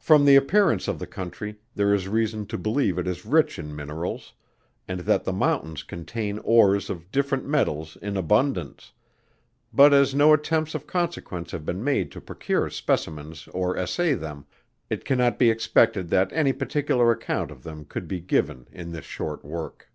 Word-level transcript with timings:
From 0.00 0.24
the 0.24 0.34
appearance 0.34 0.88
of 0.88 0.98
the 0.98 1.06
country, 1.06 1.60
there 1.76 1.94
is 1.94 2.08
reason 2.08 2.44
to 2.46 2.58
believe 2.58 2.98
it 2.98 3.06
is 3.06 3.24
rich 3.24 3.56
in 3.56 3.76
minerals, 3.76 4.32
and 4.88 5.02
that 5.02 5.22
the 5.22 5.32
mountains 5.32 5.84
contain 5.84 6.40
ores 6.40 6.90
of 6.90 7.12
different 7.12 7.46
metals 7.46 7.96
in 8.02 8.16
abundance; 8.16 8.90
but 9.72 9.94
as 9.94 10.12
no 10.12 10.32
attempts 10.32 10.74
of 10.74 10.88
consequence 10.88 11.52
have 11.52 11.64
been 11.64 11.84
made 11.84 12.10
to 12.10 12.20
procure 12.20 12.68
specimens 12.68 13.46
or 13.54 13.76
assay 13.76 14.14
them, 14.14 14.44
it 14.90 15.04
cannot 15.04 15.38
be 15.38 15.50
expected 15.50 16.08
that 16.08 16.32
any 16.32 16.52
particular 16.52 17.12
account 17.12 17.52
of 17.52 17.62
them 17.62 17.84
could 17.84 18.08
be 18.08 18.18
given 18.18 18.66
in 18.72 18.90
this 18.90 19.04
short 19.04 19.44
work. 19.44 19.88